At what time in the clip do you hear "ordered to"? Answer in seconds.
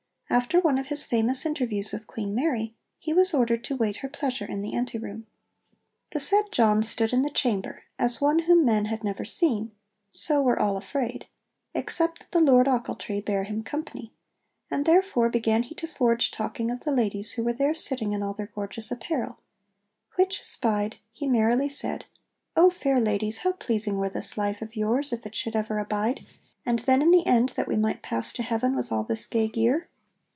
3.33-3.75